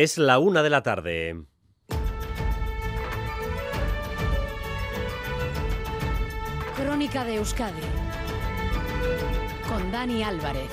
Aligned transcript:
Es 0.00 0.16
la 0.16 0.38
una 0.38 0.62
de 0.62 0.70
la 0.70 0.84
tarde. 0.84 1.42
Crónica 6.76 7.24
de 7.24 7.34
Euskadi 7.34 7.82
con 9.68 9.90
Dani 9.90 10.22
Álvarez. 10.22 10.70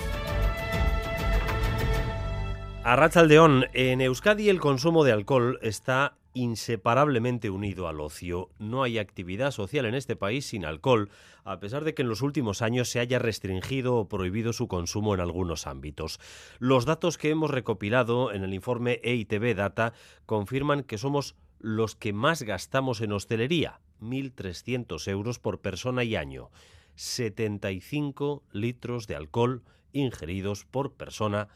A 2.83 2.95
Rachaldeón, 2.95 3.65
en 3.73 4.01
Euskadi 4.01 4.49
el 4.49 4.59
consumo 4.59 5.03
de 5.03 5.13
alcohol 5.13 5.57
está 5.63 6.17
inseparablemente 6.35 7.49
unido 7.49 7.87
al 7.87 8.01
ocio. 8.01 8.51
No 8.59 8.83
hay 8.83 8.99
actividad 8.99 9.51
social 9.51 9.85
en 9.85 9.95
este 9.95 10.15
país 10.15 10.45
sin 10.45 10.65
alcohol, 10.65 11.09
a 11.43 11.59
pesar 11.59 11.83
de 11.83 11.95
que 11.95 12.03
en 12.03 12.09
los 12.09 12.21
últimos 12.21 12.61
años 12.61 12.89
se 12.89 12.99
haya 12.99 13.17
restringido 13.17 13.95
o 13.95 14.07
prohibido 14.07 14.53
su 14.53 14.67
consumo 14.67 15.15
en 15.15 15.21
algunos 15.21 15.65
ámbitos. 15.65 16.19
Los 16.59 16.85
datos 16.85 17.17
que 17.17 17.29
hemos 17.29 17.49
recopilado 17.49 18.31
en 18.33 18.43
el 18.43 18.53
informe 18.53 18.99
EITB 19.03 19.55
Data 19.55 19.93
confirman 20.25 20.83
que 20.83 20.97
somos 20.97 21.35
los 21.59 21.95
que 21.95 22.13
más 22.13 22.43
gastamos 22.43 23.01
en 23.01 23.13
hostelería, 23.13 23.79
1.300 24.01 25.07
euros 25.07 25.39
por 25.39 25.61
persona 25.61 26.03
y 26.03 26.17
año. 26.17 26.51
75 26.95 28.43
litros 28.51 29.07
de 29.07 29.15
alcohol 29.15 29.63
ingeridos 29.93 30.65
por 30.65 30.93
persona 30.93 31.47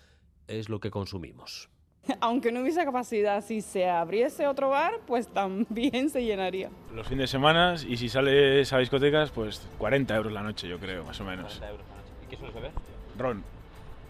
es 0.48 0.70
lo 0.70 0.80
que 0.80 0.90
consumimos. 0.90 1.70
Aunque 2.22 2.52
no 2.52 2.62
hubiese 2.62 2.84
capacidad, 2.84 3.44
si 3.44 3.62
se 3.62 3.88
abriese 3.90 4.48
otro 4.48 4.70
bar, 4.70 4.94
pues 5.06 5.28
también 5.28 6.10
se 6.10 6.24
llenaría. 6.24 6.70
Los 6.94 7.08
fines 7.08 7.24
de 7.24 7.28
semana 7.28 7.76
y 7.88 7.98
si 7.98 8.10
sales 8.10 8.72
a 8.74 8.78
discotecas, 8.80 9.32
pues 9.32 9.62
40 9.78 10.16
euros 10.16 10.32
la 10.34 10.42
noche, 10.42 10.68
yo 10.68 10.80
creo, 10.80 11.04
más 11.04 11.20
o 11.22 11.24
menos. 11.24 11.58
40 11.60 11.70
euros 11.70 11.86
la 11.88 11.96
noche. 11.96 12.10
¿Y 12.26 12.30
qué 12.30 12.36
sueles 12.38 12.56
beber? 12.56 12.72
Ron, 13.18 13.44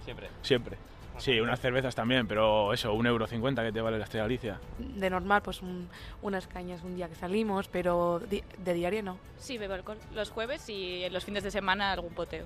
Siempre. 0.06 0.28
siempre. 0.42 0.78
Sí, 1.18 1.38
unas 1.42 1.60
cervezas 1.60 1.94
también, 1.96 2.28
pero 2.28 2.72
eso, 2.72 2.94
un 2.94 3.06
euro 3.06 3.28
cincuenta 3.28 3.62
que 3.62 3.74
te 3.74 3.82
vale 3.82 3.98
la 3.98 4.06
Estrella 4.06 4.24
Galicia. 4.24 4.60
de 4.78 5.10
normal, 5.10 5.42
pues 5.42 5.62
un- 5.62 5.90
unas 6.22 6.48
cañas 6.48 6.82
un 6.82 6.96
día 6.96 7.10
que 7.10 7.16
salimos, 7.16 7.68
pero 7.68 8.20
di- 8.20 8.42
de 8.58 8.74
diario 8.74 9.04
no. 9.04 9.18
Sí, 9.38 9.58
bebo 9.58 9.74
alcohol. 9.74 9.98
Los 10.14 10.30
jueves 10.30 10.70
y 10.70 11.04
en 11.04 11.12
los 11.12 11.26
fines 11.26 11.44
de 11.44 11.52
semana 11.52 11.92
algún 11.92 12.14
poteo. 12.14 12.46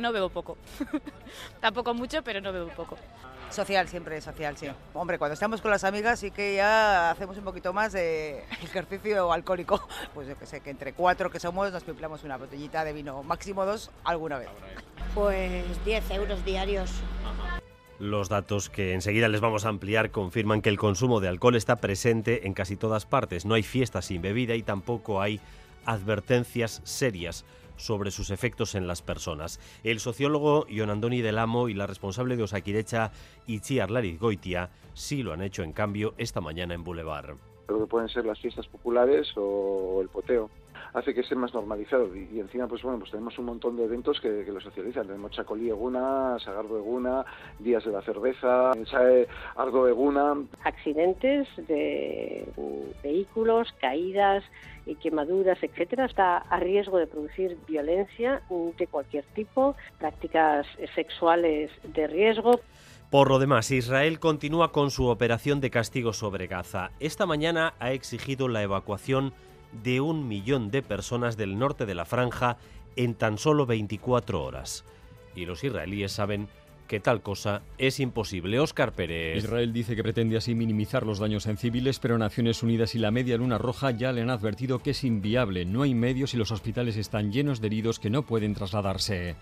No 0.00 0.12
bebo 0.12 0.30
poco. 0.30 0.56
Tampoco 1.60 1.92
mucho, 1.92 2.22
pero 2.22 2.40
no 2.40 2.52
bebo 2.52 2.68
poco. 2.68 2.96
Social, 3.50 3.86
siempre 3.86 4.18
social, 4.22 4.56
sí. 4.56 4.66
Hombre, 4.94 5.18
cuando 5.18 5.34
estamos 5.34 5.60
con 5.60 5.70
las 5.70 5.84
amigas 5.84 6.20
sí 6.20 6.30
que 6.30 6.54
ya 6.54 7.10
hacemos 7.10 7.36
un 7.36 7.44
poquito 7.44 7.74
más 7.74 7.92
de 7.92 8.44
ejercicio 8.62 9.30
alcohólico. 9.30 9.86
Pues 10.14 10.26
yo 10.26 10.38
que 10.38 10.46
sé, 10.46 10.60
que 10.60 10.70
entre 10.70 10.94
cuatro 10.94 11.30
que 11.30 11.38
somos 11.38 11.70
nos 11.70 11.84
pimplamos 11.84 12.24
una 12.24 12.38
botellita 12.38 12.82
de 12.82 12.94
vino, 12.94 13.22
máximo 13.22 13.66
dos 13.66 13.90
alguna 14.04 14.38
vez. 14.38 14.48
Pues 15.14 15.84
10 15.84 16.10
euros 16.12 16.44
diarios. 16.44 16.90
Los 17.98 18.30
datos 18.30 18.70
que 18.70 18.94
enseguida 18.94 19.28
les 19.28 19.42
vamos 19.42 19.66
a 19.66 19.68
ampliar 19.68 20.10
confirman 20.10 20.62
que 20.62 20.70
el 20.70 20.78
consumo 20.78 21.20
de 21.20 21.28
alcohol 21.28 21.56
está 21.56 21.76
presente 21.76 22.46
en 22.46 22.54
casi 22.54 22.76
todas 22.76 23.04
partes. 23.04 23.44
No 23.44 23.54
hay 23.54 23.62
fiesta 23.62 24.00
sin 24.00 24.22
bebida 24.22 24.54
y 24.54 24.62
tampoco 24.62 25.20
hay 25.20 25.40
advertencias 25.84 26.80
serias 26.84 27.44
sobre 27.80 28.10
sus 28.10 28.30
efectos 28.30 28.74
en 28.74 28.86
las 28.86 29.02
personas. 29.02 29.58
El 29.82 30.00
sociólogo 30.00 30.66
Ion 30.68 30.90
Andoni 30.90 31.22
del 31.22 31.38
Amo 31.38 31.68
y 31.68 31.74
la 31.74 31.86
responsable 31.86 32.36
de 32.36 32.44
Osakidecha, 32.44 33.12
Itziar 33.46 33.90
Goitia, 34.18 34.70
sí 34.94 35.22
lo 35.22 35.32
han 35.32 35.42
hecho 35.42 35.62
en 35.62 35.72
cambio 35.72 36.14
esta 36.18 36.40
mañana 36.40 36.74
en 36.74 36.84
Boulevard. 36.84 37.49
Lo 37.72 37.80
que 37.80 37.90
pueden 37.90 38.08
ser 38.08 38.24
las 38.24 38.38
fiestas 38.38 38.66
populares 38.66 39.32
o 39.36 40.00
el 40.02 40.08
poteo. 40.08 40.50
Hace 40.92 41.14
que 41.14 41.20
esté 41.20 41.36
más 41.36 41.54
normalizado 41.54 42.16
y, 42.16 42.40
encima 42.40 42.66
pues 42.66 42.82
bueno 42.82 42.98
pues 42.98 43.12
tenemos 43.12 43.38
un 43.38 43.44
montón 43.44 43.76
de 43.76 43.84
eventos 43.84 44.20
que, 44.20 44.44
que 44.44 44.50
lo 44.50 44.60
socializan. 44.60 45.06
Tenemos 45.06 45.30
Chacolí 45.30 45.68
Eguna, 45.68 46.36
Sagardo 46.40 46.78
Eguna, 46.78 47.24
Días 47.60 47.84
de 47.84 47.92
la 47.92 48.02
Cerveza, 48.02 48.72
Sae 48.90 49.28
Ardo 49.54 49.86
Eguna. 49.86 50.34
Accidentes 50.64 51.46
de 51.68 52.44
vehículos, 53.04 53.72
caídas 53.80 54.42
y 54.86 54.96
quemaduras, 54.96 55.62
etcétera, 55.62 56.06
está 56.06 56.38
a 56.38 56.58
riesgo 56.58 56.98
de 56.98 57.06
producir 57.06 57.56
violencia 57.68 58.42
de 58.78 58.86
cualquier 58.86 59.24
tipo, 59.34 59.76
prácticas 59.98 60.66
eh, 60.78 60.86
sexuales 60.94 61.70
de 61.84 62.06
riesgo. 62.06 62.60
Por 63.10 63.28
lo 63.28 63.40
demás, 63.40 63.72
Israel 63.72 64.20
continúa 64.20 64.70
con 64.70 64.92
su 64.92 65.06
operación 65.06 65.60
de 65.60 65.70
castigo 65.70 66.12
sobre 66.12 66.46
Gaza. 66.46 66.92
Esta 67.00 67.26
mañana 67.26 67.74
ha 67.80 67.90
exigido 67.90 68.46
la 68.46 68.62
evacuación 68.62 69.34
de 69.82 70.00
un 70.00 70.28
millón 70.28 70.70
de 70.70 70.82
personas 70.82 71.36
del 71.36 71.58
norte 71.58 71.86
de 71.86 71.96
la 71.96 72.04
franja 72.04 72.56
en 72.94 73.16
tan 73.16 73.36
solo 73.36 73.66
24 73.66 74.40
horas. 74.40 74.84
Y 75.34 75.44
los 75.44 75.64
israelíes 75.64 76.12
saben 76.12 76.48
que 76.90 76.98
tal 76.98 77.22
cosa 77.22 77.62
es 77.78 78.00
imposible. 78.00 78.58
Óscar 78.58 78.94
Pérez. 78.94 79.44
Israel 79.44 79.72
dice 79.72 79.94
que 79.94 80.02
pretende 80.02 80.36
así 80.36 80.56
minimizar 80.56 81.06
los 81.06 81.20
daños 81.20 81.46
en 81.46 81.56
civiles, 81.56 82.00
pero 82.00 82.18
Naciones 82.18 82.64
Unidas 82.64 82.96
y 82.96 82.98
la 82.98 83.12
Media 83.12 83.36
Luna 83.36 83.58
Roja 83.58 83.92
ya 83.92 84.10
le 84.10 84.22
han 84.22 84.30
advertido 84.30 84.80
que 84.80 84.90
es 84.90 85.04
inviable. 85.04 85.64
No 85.64 85.82
hay 85.82 85.94
medios 85.94 86.34
y 86.34 86.36
los 86.36 86.50
hospitales 86.50 86.96
están 86.96 87.30
llenos 87.30 87.60
de 87.60 87.68
heridos 87.68 88.00
que 88.00 88.10
no 88.10 88.26
pueden 88.26 88.54
trasladarse. 88.54 89.36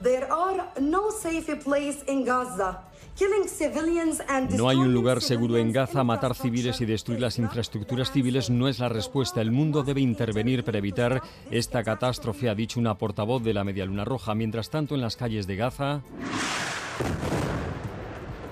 No 4.51 4.69
hay 4.69 4.77
un 4.77 4.93
lugar 4.93 5.23
seguro 5.23 5.57
en 5.57 5.73
Gaza. 5.73 6.05
Matar 6.05 6.35
civiles 6.35 6.83
y 6.83 6.85
destruir 6.85 7.23
las 7.23 7.39
infraestructuras 7.39 8.13
civiles 8.13 8.51
no 8.51 8.69
es 8.69 8.79
la 8.79 8.91
respuesta. 8.91 9.41
El 9.41 9.53
mundo 9.53 9.83
debe 9.83 10.03
intervenir 10.03 10.65
para 10.65 10.77
evitar 10.77 11.23
esta 11.51 11.83
catástrofe, 11.83 12.51
ha 12.51 12.55
dicho 12.55 12.79
una 12.79 12.99
portavoz 12.99 13.43
de 13.43 13.55
la 13.55 13.65
Media 13.65 13.87
Luna 13.87 14.05
Roja. 14.05 14.35
Mientras 14.35 14.69
tanto, 14.69 14.95
en 14.95 15.01
las 15.01 15.17
calles 15.17 15.47
de 15.47 15.57
Gaza. 15.57 16.03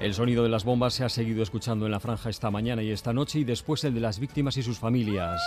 El 0.01 0.15
sonido 0.15 0.43
de 0.43 0.51
las 0.51 0.65
bombas 0.65 0.95
se 0.95 1.05
ha 1.05 1.09
seguido 1.09 1.43
escuchando 1.43 1.87
en 1.87 1.93
la 1.93 2.01
franja 2.01 2.31
esta 2.31 2.51
mañana 2.51 2.83
y 2.83 2.91
esta 2.91 3.13
noche 3.13 3.41
y 3.41 3.45
después 3.45 3.83
el 3.83 3.95
de 3.95 4.01
las 4.01 4.21
víctimas 4.21 4.57
y 4.57 4.63
sus 4.63 4.79
familias. 4.79 5.41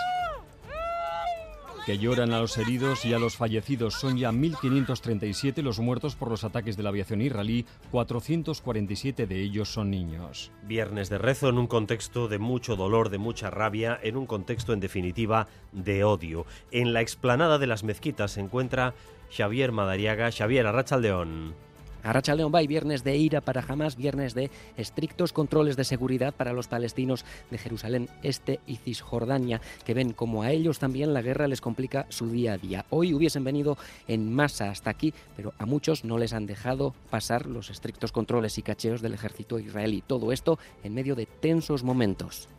Que 1.85 1.97
lloran 1.97 2.33
a 2.33 2.39
los 2.39 2.57
heridos 2.57 3.05
y 3.05 3.13
a 3.13 3.19
los 3.19 3.35
fallecidos. 3.35 3.93
Son 3.93 4.17
ya 4.17 4.31
1.537 4.31 5.61
los 5.61 5.79
muertos 5.79 6.15
por 6.15 6.29
los 6.29 6.43
ataques 6.43 6.77
de 6.77 6.83
la 6.83 6.89
aviación 6.89 7.21
israelí, 7.21 7.65
447 7.91 9.27
de 9.27 9.41
ellos 9.41 9.71
son 9.71 9.89
niños. 9.89 10.51
Viernes 10.63 11.09
de 11.09 11.19
rezo 11.19 11.49
en 11.49 11.57
un 11.57 11.67
contexto 11.67 12.27
de 12.27 12.37
mucho 12.37 12.75
dolor, 12.75 13.09
de 13.09 13.17
mucha 13.17 13.49
rabia, 13.49 13.99
en 14.03 14.17
un 14.17 14.25
contexto 14.25 14.73
en 14.73 14.81
definitiva 14.81 15.47
de 15.71 16.03
odio. 16.03 16.45
En 16.71 16.93
la 16.93 17.01
explanada 17.01 17.59
de 17.59 17.67
las 17.67 17.83
mezquitas 17.83 18.31
se 18.31 18.41
encuentra 18.41 18.93
Xavier 19.35 19.71
Madariaga. 19.71 20.31
Xavier 20.31 20.67
Arrachaldeón. 20.67 21.68
Arrachaldeón 22.03 22.51
Bay, 22.51 22.67
viernes 22.67 23.03
de 23.03 23.17
ira 23.17 23.41
para 23.41 23.63
Hamas, 23.67 23.95
viernes 23.95 24.33
de 24.33 24.49
estrictos 24.77 25.33
controles 25.33 25.75
de 25.75 25.83
seguridad 25.83 26.33
para 26.33 26.53
los 26.53 26.67
palestinos 26.67 27.25
de 27.51 27.57
Jerusalén 27.57 28.09
Este 28.23 28.59
y 28.67 28.77
Cisjordania, 28.77 29.61
que 29.85 29.93
ven 29.93 30.13
como 30.13 30.43
a 30.43 30.51
ellos 30.51 30.79
también 30.79 31.13
la 31.13 31.21
guerra 31.21 31.47
les 31.47 31.61
complica 31.61 32.05
su 32.09 32.29
día 32.29 32.53
a 32.53 32.57
día. 32.57 32.85
Hoy 32.89 33.13
hubiesen 33.13 33.43
venido 33.43 33.77
en 34.07 34.33
masa 34.33 34.69
hasta 34.69 34.89
aquí, 34.89 35.13
pero 35.35 35.53
a 35.57 35.65
muchos 35.65 36.03
no 36.03 36.17
les 36.17 36.33
han 36.33 36.45
dejado 36.45 36.93
pasar 37.09 37.45
los 37.45 37.69
estrictos 37.69 38.11
controles 38.11 38.57
y 38.57 38.61
cacheos 38.61 39.01
del 39.01 39.13
ejército 39.13 39.59
israelí. 39.59 40.03
Todo 40.05 40.31
esto 40.31 40.59
en 40.83 40.93
medio 40.93 41.15
de 41.15 41.25
tensos 41.25 41.83
momentos. 41.83 42.49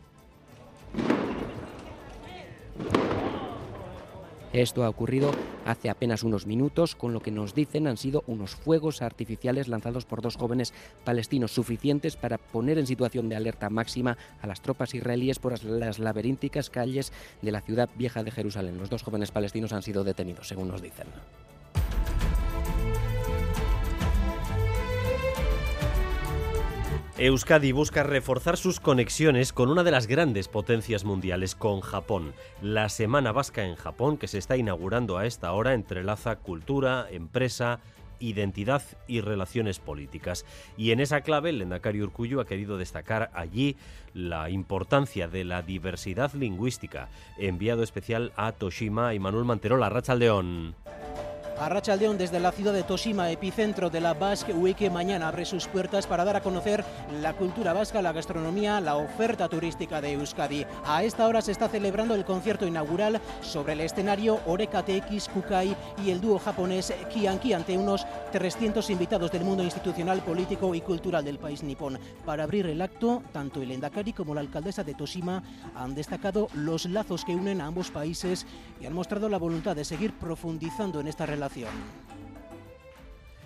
Esto 4.52 4.82
ha 4.82 4.88
ocurrido 4.88 5.30
hace 5.64 5.90
apenas 5.90 6.24
unos 6.24 6.44
minutos, 6.44 6.96
con 6.96 7.12
lo 7.12 7.20
que 7.20 7.30
nos 7.30 7.54
dicen 7.54 7.86
han 7.86 7.96
sido 7.96 8.24
unos 8.26 8.56
fuegos 8.56 9.00
artificiales 9.00 9.68
lanzados 9.68 10.06
por 10.06 10.22
dos 10.22 10.36
jóvenes 10.36 10.74
palestinos 11.04 11.52
suficientes 11.52 12.16
para 12.16 12.36
poner 12.36 12.76
en 12.78 12.88
situación 12.88 13.28
de 13.28 13.36
alerta 13.36 13.70
máxima 13.70 14.18
a 14.42 14.48
las 14.48 14.60
tropas 14.60 14.92
israelíes 14.92 15.38
por 15.38 15.62
las 15.62 16.00
laberínticas 16.00 16.68
calles 16.68 17.12
de 17.42 17.52
la 17.52 17.60
ciudad 17.60 17.90
vieja 17.96 18.24
de 18.24 18.32
Jerusalén. 18.32 18.78
Los 18.78 18.90
dos 18.90 19.04
jóvenes 19.04 19.30
palestinos 19.30 19.72
han 19.72 19.82
sido 19.82 20.02
detenidos, 20.02 20.48
según 20.48 20.66
nos 20.66 20.82
dicen. 20.82 21.06
Euskadi 27.20 27.72
busca 27.72 28.02
reforzar 28.02 28.56
sus 28.56 28.80
conexiones 28.80 29.52
con 29.52 29.68
una 29.68 29.84
de 29.84 29.90
las 29.90 30.06
grandes 30.06 30.48
potencias 30.48 31.04
mundiales, 31.04 31.54
con 31.54 31.82
Japón. 31.82 32.32
La 32.62 32.88
Semana 32.88 33.30
Vasca 33.30 33.66
en 33.66 33.76
Japón, 33.76 34.16
que 34.16 34.26
se 34.26 34.38
está 34.38 34.56
inaugurando 34.56 35.18
a 35.18 35.26
esta 35.26 35.52
hora, 35.52 35.74
entrelaza 35.74 36.36
cultura, 36.36 37.06
empresa, 37.10 37.80
identidad 38.20 38.82
y 39.06 39.20
relaciones 39.20 39.80
políticas. 39.80 40.46
Y 40.78 40.92
en 40.92 41.00
esa 41.00 41.20
clave, 41.20 41.50
el 41.50 41.58
Lendakari 41.58 42.00
Urkullu 42.00 42.40
ha 42.40 42.46
querido 42.46 42.78
destacar 42.78 43.30
allí 43.34 43.76
la 44.14 44.48
importancia 44.48 45.28
de 45.28 45.44
la 45.44 45.60
diversidad 45.60 46.32
lingüística. 46.32 47.10
Enviado 47.36 47.82
especial 47.82 48.32
a 48.36 48.52
Toshima 48.52 49.12
y 49.12 49.18
Manuel 49.18 49.44
Manterola, 49.44 49.90
Rachaldeón. 49.90 50.74
Arrachaldeón 51.60 52.16
desde 52.16 52.40
la 52.40 52.52
ciudad 52.52 52.72
de 52.72 52.84
Toshima, 52.84 53.30
epicentro 53.30 53.90
de 53.90 54.00
la 54.00 54.14
Basque 54.14 54.54
Week, 54.54 54.90
mañana 54.90 55.28
abre 55.28 55.44
sus 55.44 55.68
puertas 55.68 56.06
para 56.06 56.24
dar 56.24 56.36
a 56.36 56.40
conocer 56.40 56.82
la 57.20 57.34
cultura 57.34 57.74
vasca, 57.74 58.00
la 58.00 58.14
gastronomía, 58.14 58.80
la 58.80 58.96
oferta 58.96 59.46
turística 59.46 60.00
de 60.00 60.12
Euskadi. 60.12 60.64
A 60.86 61.04
esta 61.04 61.26
hora 61.26 61.42
se 61.42 61.52
está 61.52 61.68
celebrando 61.68 62.14
el 62.14 62.24
concierto 62.24 62.66
inaugural 62.66 63.20
sobre 63.42 63.74
el 63.74 63.82
escenario 63.82 64.40
Oreka 64.46 64.82
TX 64.82 65.28
Kukai 65.28 65.76
y 66.02 66.10
el 66.10 66.22
dúo 66.22 66.38
japonés 66.38 66.94
Kianki 67.12 67.52
ante 67.52 67.76
unos 67.76 68.06
300 68.32 68.88
invitados 68.88 69.30
del 69.30 69.44
mundo 69.44 69.62
institucional, 69.62 70.22
político 70.22 70.74
y 70.74 70.80
cultural 70.80 71.26
del 71.26 71.38
país 71.38 71.62
nipón. 71.62 71.98
Para 72.24 72.44
abrir 72.44 72.64
el 72.68 72.80
acto, 72.80 73.22
tanto 73.34 73.60
el 73.60 73.70
Endakari 73.70 74.14
como 74.14 74.34
la 74.34 74.40
alcaldesa 74.40 74.82
de 74.82 74.94
Toshima 74.94 75.42
han 75.74 75.94
destacado 75.94 76.48
los 76.54 76.86
lazos 76.86 77.22
que 77.22 77.34
unen 77.34 77.60
a 77.60 77.66
ambos 77.66 77.90
países 77.90 78.46
y 78.80 78.86
han 78.86 78.94
mostrado 78.94 79.28
la 79.28 79.36
voluntad 79.36 79.76
de 79.76 79.84
seguir 79.84 80.14
profundizando 80.14 81.00
en 81.00 81.08
esta 81.08 81.26
relación. 81.26 81.49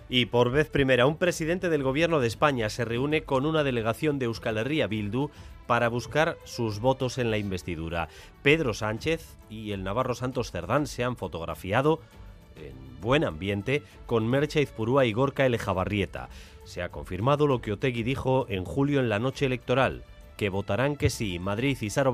Y 0.07 0.27
por 0.27 0.51
vez 0.51 0.69
primera, 0.69 1.07
un 1.07 1.17
presidente 1.17 1.69
del 1.69 1.81
gobierno 1.81 2.19
de 2.19 2.27
España 2.27 2.69
se 2.69 2.85
reúne 2.85 3.23
con 3.23 3.45
una 3.45 3.63
delegación 3.63 4.19
de 4.19 4.25
Euskal 4.25 4.57
Herria 4.57 4.87
Bildu 4.87 5.29
para 5.65 5.89
buscar 5.89 6.37
sus 6.43 6.79
votos 6.79 7.17
en 7.17 7.31
la 7.31 7.37
investidura. 7.37 8.07
Pedro 8.43 8.73
Sánchez 8.73 9.35
y 9.49 9.71
el 9.71 9.83
Navarro 9.83 10.13
Santos 10.13 10.51
Cerdán 10.51 10.85
se 10.85 11.03
han 11.03 11.15
fotografiado 11.15 11.99
en 12.55 13.01
buen 13.01 13.23
ambiente 13.23 13.83
con 14.05 14.27
Mercha 14.27 14.61
Izpurúa 14.61 15.05
y 15.05 15.13
Gorka 15.13 15.45
Elejabarrieta. 15.45 16.29
Se 16.65 16.81
ha 16.81 16.89
confirmado 16.89 17.47
lo 17.47 17.61
que 17.61 17.71
Otegui 17.71 18.03
dijo 18.03 18.45
en 18.49 18.63
julio 18.63 18.99
en 18.99 19.09
la 19.09 19.19
noche 19.19 19.45
electoral, 19.45 20.03
que 20.37 20.49
votarán 20.49 20.95
que 20.95 21.09
sí. 21.09 21.39
Madrid 21.39 21.77
y 21.81 21.89
Saro 21.89 22.13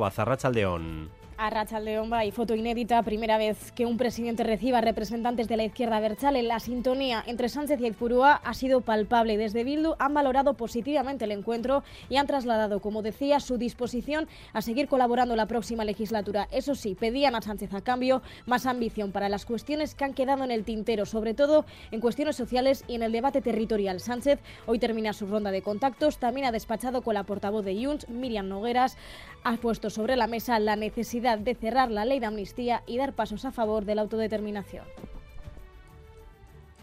León. 0.54 1.10
A 1.44 1.50
Rachaldeón 1.50 2.12
y 2.24 2.30
foto 2.30 2.54
inédita, 2.54 3.02
primera 3.02 3.40
vez 3.40 3.72
que 3.72 3.88
un 3.88 3.98
presidente 3.98 4.44
reciba 4.44 4.80
representantes 4.80 5.48
de 5.48 5.58
la 5.58 5.64
izquierda 5.64 6.00
berchale. 6.00 6.44
La 6.44 6.60
sintonía 6.60 7.24
entre 7.26 7.50
Sánchez 7.50 7.82
y 7.82 7.86
Aizpurúa 7.86 8.34
ha 8.34 8.54
sido 8.54 8.82
palpable. 8.82 9.38
Desde 9.38 9.64
Bildu 9.64 9.96
han 9.98 10.14
valorado 10.14 10.54
positivamente 10.54 11.26
el 11.26 11.32
encuentro 11.32 11.84
y 12.10 12.18
han 12.18 12.28
trasladado, 12.28 12.80
como 12.80 13.02
decía, 13.02 13.40
su 13.40 13.58
disposición 13.58 14.28
a 14.54 14.62
seguir 14.62 14.88
colaborando 14.88 15.36
la 15.36 15.48
próxima 15.48 15.84
legislatura. 15.84 16.48
Eso 16.52 16.76
sí, 16.76 16.94
pedían 16.94 17.34
a 17.34 17.42
Sánchez 17.42 17.74
a 17.74 17.82
cambio 17.82 18.22
más 18.46 18.68
ambición 18.68 19.12
para 19.12 19.28
las 19.28 19.48
cuestiones 19.48 19.96
que 19.96 20.04
han 20.04 20.14
quedado 20.14 20.44
en 20.44 20.52
el 20.52 20.64
tintero, 20.64 21.08
sobre 21.08 21.34
todo 21.34 21.66
en 21.90 22.02
cuestiones 22.02 22.36
sociales 22.36 22.86
y 22.88 22.94
en 22.94 23.02
el 23.02 23.12
debate 23.12 23.42
territorial. 23.42 24.00
Sánchez 24.00 24.40
hoy 24.68 24.78
termina 24.78 25.12
su 25.12 25.26
ronda 25.26 25.50
de 25.50 25.64
contactos, 25.64 26.20
también 26.20 26.46
ha 26.46 26.52
despachado 26.52 27.02
con 27.02 27.16
la 27.16 27.24
portavoz 27.24 27.66
de 27.66 27.84
Junts, 27.84 28.08
Miriam 28.10 28.48
Nogueras, 28.48 28.96
ha 29.44 29.58
puesto 29.58 29.90
sobre 29.90 30.16
la 30.16 30.28
mesa 30.28 30.60
la 30.60 30.76
necesidad 30.76 31.31
de 31.38 31.56
cerrar 31.56 31.92
la 31.92 32.06
ley 32.06 32.20
de 32.20 32.26
amnistía 32.26 32.84
y 32.88 32.98
dar 32.98 33.14
pasos 33.14 33.46
a 33.46 33.52
favor 33.52 33.86
de 33.86 33.96
la 33.96 34.02
autodeterminación. 34.02 34.86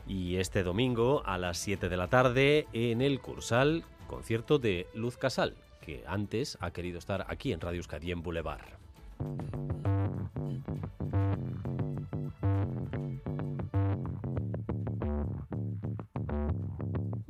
Y 0.07 0.37
este 0.37 0.63
domingo 0.63 1.23
a 1.27 1.37
las 1.37 1.59
7 1.59 1.89
de 1.89 1.97
la 1.97 2.09
tarde 2.09 2.67
en 2.73 3.03
el 3.03 3.21
Cursal, 3.21 3.85
concierto 4.07 4.59
de 4.59 4.87
Luz 4.95 5.19
Casal, 5.19 5.55
que 5.83 6.03
antes 6.07 6.57
ha 6.61 6.71
querido 6.71 6.99
estar 6.99 7.27
aquí 7.29 7.53
en 7.53 7.61
Radio 7.61 7.79
Euskadi 7.79 8.11
en 8.13 8.23
Boulevard. 8.23 8.79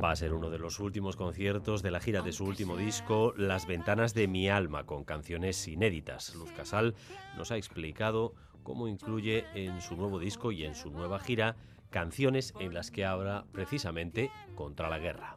Va 0.02 0.12
a 0.12 0.16
ser 0.16 0.32
uno 0.32 0.48
de 0.48 0.60
los 0.60 0.78
últimos 0.78 1.16
conciertos 1.16 1.82
de 1.82 1.90
la 1.90 1.98
gira 1.98 2.22
de 2.22 2.30
su 2.30 2.44
último 2.44 2.76
disco, 2.76 3.34
Las 3.36 3.66
ventanas 3.66 4.14
de 4.14 4.28
mi 4.28 4.48
alma, 4.48 4.86
con 4.86 5.02
canciones 5.02 5.66
inéditas. 5.66 6.36
Luz 6.36 6.52
Casal 6.52 6.94
nos 7.36 7.50
ha 7.50 7.56
explicado 7.56 8.32
cómo 8.62 8.86
incluye 8.86 9.44
en 9.54 9.80
su 9.80 9.96
nuevo 9.96 10.20
disco 10.20 10.52
y 10.52 10.64
en 10.64 10.76
su 10.76 10.92
nueva 10.92 11.18
gira 11.18 11.56
canciones 11.90 12.54
en 12.60 12.74
las 12.74 12.92
que 12.92 13.04
habla 13.04 13.44
precisamente 13.50 14.30
contra 14.54 14.88
la 14.88 15.00
guerra. 15.00 15.34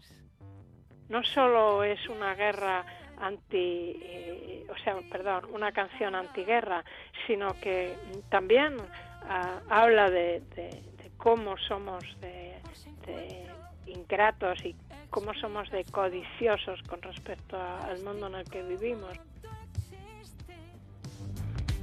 No 1.09 1.23
solo 1.23 1.83
es 1.83 2.07
una 2.07 2.35
guerra 2.35 2.85
anti, 3.17 3.97
eh, 3.99 4.67
o 4.69 4.77
sea, 4.83 4.97
perdón, 5.11 5.45
una 5.53 5.71
canción 5.71 6.13
antiguerra, 6.13 6.85
sino 7.25 7.59
que 7.59 7.95
también 8.29 8.77
ah, 9.27 9.59
habla 9.69 10.11
de, 10.11 10.43
cómo 11.17 11.57
somos 11.57 12.03
de 12.19 12.59
ingratos 13.91 14.63
y 14.65 14.75
cómo 15.09 15.33
somos 15.33 15.69
de 15.71 15.83
codiciosos 15.85 16.81
con 16.87 17.01
respecto 17.01 17.57
al 17.57 18.01
mundo 18.03 18.27
en 18.27 18.35
el 18.35 18.49
que 18.49 18.63
vivimos. 18.63 19.17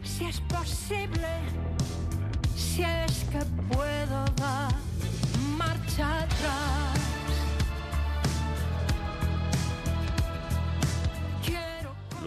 Si 0.03 0.25
es 0.25 0.41
posible, 0.43 1.29
si 2.57 2.83
es 2.83 3.25
que 3.25 3.39
puedo 3.75 4.25
dar 4.37 4.73
marcha 5.57 6.23
atrás. 6.23 7.08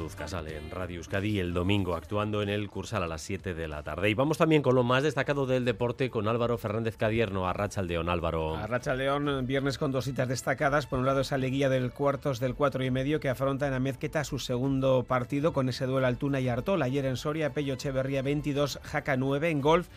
Luz 0.02 0.16
Casal 0.16 0.48
en 0.48 0.72
Radio 0.72 0.98
Euskadi 0.98 1.40
el 1.40 1.54
domingo 1.54 1.94
actuando 1.94 2.42
en 2.42 2.50
el 2.50 2.72
Cursal 2.72 3.04
a 3.04 3.08
las 3.08 3.22
7 3.22 3.54
de 3.54 3.68
la 3.68 3.84
tarde. 3.84 4.10
Y 4.10 4.16
vamos 4.16 4.40
también 4.40 4.64
con 4.64 4.74
lo 4.74 4.82
más 4.82 5.04
destacado 5.04 5.46
del 5.46 5.64
deporte 5.64 6.10
con 6.10 6.28
Álvaro 6.28 6.58
Fernández 6.58 6.98
Cadierno, 6.98 7.48
a 7.48 7.54
Racha 7.54 7.84
León. 7.84 8.10
Álvaro. 8.10 8.56
A 8.56 8.66
Racha 8.66 8.96
León, 8.96 9.46
viernes 9.46 9.78
con 9.78 9.92
dos 9.92 10.06
citas 10.06 10.28
destacadas. 10.28 10.88
Por 10.88 10.98
un 10.98 11.06
lado 11.06 11.22
esa 11.22 11.38
leguía 11.38 11.70
del 11.70 11.92
cuartos 11.92 12.40
del 12.40 12.56
4 12.56 12.84
y 12.84 12.90
medio 12.90 13.20
que 13.20 13.30
afronta 13.30 13.68
en 13.68 13.76
Amezqueta 13.76 14.24
su 14.24 14.40
segundo 14.40 15.04
partido 15.08 15.54
con 15.54 15.70
ese 15.70 15.86
duelo 15.86 16.08
Altuna 16.08 16.40
y 16.40 16.50
Artol. 16.50 16.82
Ayer 16.82 17.06
en 17.06 17.16
Soria, 17.16 17.54
Pello 17.54 17.76
Echeverría 17.76 18.24
22, 18.24 18.80
Jaca 18.82 19.18
9 19.18 19.52
en 19.52 19.62
golf. 19.62 19.88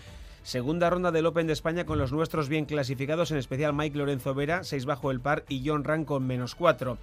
Segunda 0.43 0.91
ronda 0.91 1.13
del 1.13 1.25
Open 1.25 1.47
de 1.47 1.55
España 1.55 1.87
con 1.87 1.97
los 1.97 2.13
nuestros 2.13 2.51
bien 2.51 2.67
clasificados, 2.67 3.31
en 3.31 3.39
especial 3.39 3.73
Mike 3.73 3.97
Lorenzo 3.97 4.35
Vera, 4.35 4.65
6 4.65 4.85
bajo 4.85 5.11
el 5.11 5.21
par, 5.21 5.47
y 5.49 5.67
John 5.67 5.83
Ran 5.83 6.05
con 6.05 6.27
menos 6.27 6.55
4. 6.55 6.99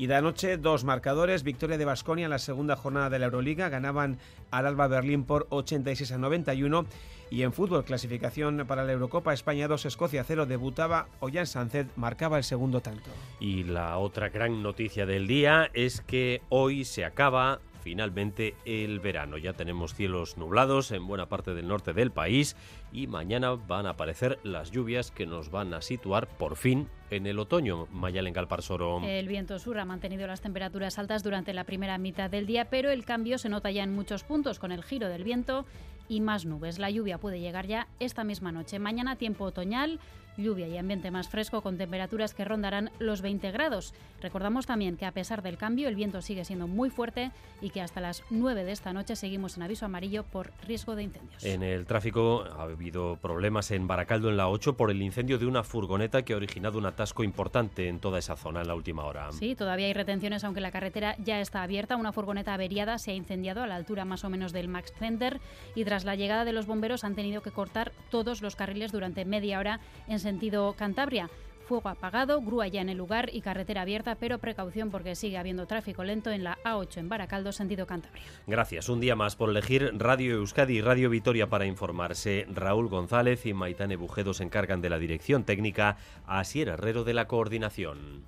Y 0.00 0.06
de 0.06 0.14
anoche, 0.14 0.56
dos 0.56 0.82
marcadores. 0.84 1.42
Victoria 1.42 1.76
de 1.76 1.84
Basconia 1.84 2.24
en 2.24 2.30
la 2.30 2.38
segunda 2.38 2.74
jornada 2.74 3.10
de 3.10 3.18
la 3.18 3.26
Euroliga. 3.26 3.68
Ganaban 3.68 4.16
al 4.50 4.64
Alba 4.64 4.88
Berlín 4.88 5.24
por 5.24 5.46
86 5.50 6.12
a 6.12 6.16
91. 6.16 6.86
Y 7.28 7.42
en 7.42 7.52
fútbol, 7.52 7.84
clasificación 7.84 8.64
para 8.66 8.82
la 8.84 8.92
Eurocopa, 8.92 9.34
España 9.34 9.68
2, 9.68 9.84
Escocia 9.84 10.24
0, 10.24 10.46
debutaba 10.46 11.08
Ollán 11.20 11.46
Sánchez, 11.46 11.86
marcaba 11.96 12.38
el 12.38 12.44
segundo 12.44 12.80
tanto. 12.80 13.10
Y 13.40 13.64
la 13.64 13.98
otra 13.98 14.30
gran 14.30 14.62
noticia 14.62 15.04
del 15.04 15.26
día 15.26 15.68
es 15.74 16.00
que 16.00 16.40
hoy 16.48 16.86
se 16.86 17.04
acaba 17.04 17.60
finalmente 17.80 18.54
el 18.64 19.00
verano. 19.00 19.38
Ya 19.38 19.52
tenemos 19.52 19.94
cielos 19.94 20.36
nublados 20.36 20.90
en 20.92 21.06
buena 21.06 21.28
parte 21.28 21.54
del 21.54 21.68
norte 21.68 21.92
del 21.92 22.10
país 22.10 22.56
y 22.92 23.06
mañana 23.06 23.52
van 23.52 23.86
a 23.86 23.90
aparecer 23.90 24.38
las 24.42 24.70
lluvias 24.70 25.10
que 25.10 25.26
nos 25.26 25.50
van 25.50 25.74
a 25.74 25.82
situar 25.82 26.28
por 26.28 26.56
fin 26.56 26.88
en 27.10 27.26
el 27.26 27.38
otoño, 27.38 27.88
Mayalen 27.90 28.32
Galparsoro. 28.32 29.02
El 29.04 29.28
viento 29.28 29.58
sur 29.58 29.78
ha 29.78 29.84
mantenido 29.84 30.26
las 30.26 30.40
temperaturas 30.40 30.98
altas 30.98 31.22
durante 31.22 31.52
la 31.52 31.64
primera 31.64 31.98
mitad 31.98 32.30
del 32.30 32.46
día, 32.46 32.66
pero 32.70 32.90
el 32.90 33.04
cambio 33.04 33.38
se 33.38 33.48
nota 33.48 33.70
ya 33.70 33.82
en 33.82 33.94
muchos 33.94 34.22
puntos 34.22 34.58
con 34.58 34.72
el 34.72 34.82
giro 34.82 35.08
del 35.08 35.24
viento 35.24 35.64
y 36.08 36.20
más 36.20 36.44
nubes. 36.44 36.78
La 36.78 36.90
lluvia 36.90 37.18
puede 37.18 37.40
llegar 37.40 37.66
ya 37.66 37.86
esta 38.00 38.24
misma 38.24 38.52
noche. 38.52 38.78
Mañana 38.78 39.16
tiempo 39.16 39.44
otoñal, 39.44 40.00
lluvia 40.40 40.68
y 40.68 40.76
ambiente 40.76 41.10
más 41.10 41.28
fresco 41.28 41.62
con 41.62 41.78
temperaturas 41.78 42.34
que 42.34 42.44
rondarán 42.44 42.90
los 42.98 43.22
20 43.22 43.50
grados. 43.50 43.94
Recordamos 44.20 44.66
también 44.66 44.96
que 44.96 45.06
a 45.06 45.12
pesar 45.12 45.42
del 45.42 45.56
cambio 45.56 45.88
el 45.88 45.94
viento 45.94 46.22
sigue 46.22 46.44
siendo 46.44 46.66
muy 46.66 46.90
fuerte 46.90 47.30
y 47.60 47.70
que 47.70 47.80
hasta 47.80 48.00
las 48.00 48.22
9 48.30 48.64
de 48.64 48.72
esta 48.72 48.92
noche 48.92 49.16
seguimos 49.16 49.56
en 49.56 49.62
aviso 49.62 49.86
amarillo 49.86 50.24
por 50.24 50.52
riesgo 50.66 50.94
de 50.94 51.04
incendios. 51.04 51.44
En 51.44 51.62
el 51.62 51.86
tráfico 51.86 52.44
ha 52.44 52.62
habido 52.62 53.16
problemas 53.16 53.70
en 53.70 53.86
Baracaldo 53.86 54.30
en 54.30 54.36
la 54.36 54.48
8 54.48 54.76
por 54.76 54.90
el 54.90 55.02
incendio 55.02 55.38
de 55.38 55.46
una 55.46 55.62
furgoneta 55.62 56.22
que 56.22 56.32
ha 56.32 56.36
originado 56.36 56.78
un 56.78 56.86
atasco 56.86 57.24
importante 57.24 57.88
en 57.88 58.00
toda 58.00 58.18
esa 58.18 58.36
zona 58.36 58.60
en 58.60 58.68
la 58.68 58.74
última 58.74 59.04
hora. 59.04 59.30
Sí, 59.32 59.54
todavía 59.54 59.86
hay 59.86 59.94
retenciones 59.94 60.44
aunque 60.44 60.60
la 60.60 60.70
carretera 60.70 61.16
ya 61.18 61.40
está 61.40 61.62
abierta. 61.62 61.96
Una 61.96 62.12
furgoneta 62.12 62.54
averiada 62.54 62.98
se 62.98 63.12
ha 63.12 63.14
incendiado 63.14 63.62
a 63.62 63.66
la 63.66 63.76
altura 63.76 64.04
más 64.04 64.24
o 64.24 64.30
menos 64.30 64.52
del 64.52 64.68
Max 64.68 64.92
Center 64.98 65.40
y 65.74 65.84
tras 65.84 66.04
la 66.04 66.14
llegada 66.14 66.44
de 66.44 66.52
los 66.52 66.66
bomberos 66.66 67.04
han 67.04 67.14
tenido 67.14 67.42
que 67.42 67.50
cortar 67.50 67.92
todos 68.10 68.42
los 68.42 68.56
carriles 68.56 68.92
durante 68.92 69.24
media 69.24 69.58
hora 69.58 69.80
en 70.08 70.20
sentido 70.30 70.72
Cantabria. 70.78 71.28
Fuego 71.66 71.88
apagado, 71.88 72.40
grúa 72.40 72.68
ya 72.68 72.80
en 72.80 72.88
el 72.88 72.98
lugar 72.98 73.30
y 73.32 73.40
carretera 73.40 73.82
abierta, 73.82 74.14
pero 74.14 74.38
precaución 74.38 74.90
porque 74.90 75.16
sigue 75.16 75.38
habiendo 75.38 75.66
tráfico 75.66 76.04
lento 76.04 76.30
en 76.30 76.44
la 76.44 76.56
A8 76.64 76.98
en 76.98 77.08
Baracaldo, 77.08 77.50
sentido 77.50 77.84
Cantabria. 77.84 78.22
Gracias 78.46 78.88
un 78.88 79.00
día 79.00 79.16
más 79.16 79.34
por 79.34 79.50
elegir 79.50 79.90
Radio 79.96 80.36
Euskadi 80.36 80.78
y 80.78 80.82
Radio 80.82 81.10
Vitoria 81.10 81.48
para 81.48 81.66
informarse. 81.66 82.46
Raúl 82.48 82.88
González 82.88 83.44
y 83.44 83.54
Maitane 83.54 83.96
Bujedo 83.96 84.32
se 84.32 84.44
encargan 84.44 84.80
de 84.80 84.90
la 84.90 85.00
dirección 85.00 85.42
técnica, 85.42 85.96
Asier 86.26 86.68
Herrero 86.68 87.02
de 87.02 87.14
la 87.14 87.26
coordinación. 87.26 88.22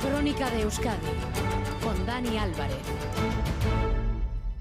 Crónica 0.00 0.50
de 0.50 0.62
Euskadi 0.62 1.12
con 1.82 2.06
Dani 2.06 2.38
Álvarez. 2.38 2.78